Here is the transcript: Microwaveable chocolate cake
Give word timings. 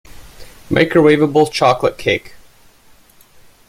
Microwaveable 0.71 1.51
chocolate 1.51 1.99
cake 1.99 2.33